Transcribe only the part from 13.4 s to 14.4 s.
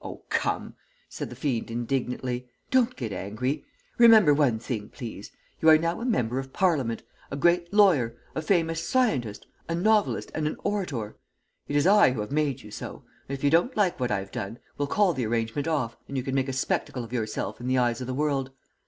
you don't like what I've